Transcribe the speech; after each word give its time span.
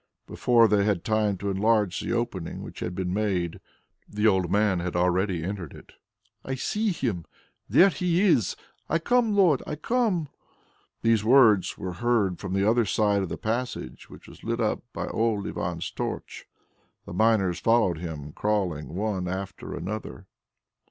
Before 0.25 0.67
they 0.67 0.83
had 0.83 1.03
time 1.03 1.37
to 1.37 1.51
enlarge 1.51 2.01
the 2.01 2.11
opening 2.11 2.63
which 2.63 2.79
had 2.79 2.95
been 2.95 3.13
made, 3.13 3.59
the 4.09 4.25
old 4.25 4.49
man 4.51 4.79
had 4.79 4.95
already 4.95 5.43
entered 5.43 5.73
it. 5.75 5.93
"I 6.43 6.55
see 6.55 6.91
Him! 6.91 7.23
There 7.69 7.89
He 7.89 8.23
is! 8.23 8.55
I 8.89 8.97
come, 8.97 9.35
Lord. 9.35 9.61
I 9.67 9.75
come!" 9.75 10.29
These 11.03 11.23
words 11.23 11.77
were 11.77 11.93
heard 11.93 12.39
from 12.39 12.53
the 12.53 12.67
other 12.67 12.83
side 12.85 13.21
of 13.21 13.29
the 13.29 13.37
passage 13.37 14.09
which 14.09 14.27
was 14.27 14.43
lit 14.43 14.59
up 14.59 14.81
by 14.91 15.05
old 15.05 15.45
Ivan's 15.47 15.91
torch. 15.91 16.47
The 17.05 17.13
miners 17.13 17.59
followed 17.59 17.99
him, 17.99 18.31
crawling 18.31 18.95
one 18.95 19.27
after 19.27 19.79
the 19.79 19.91
other. 19.91 20.25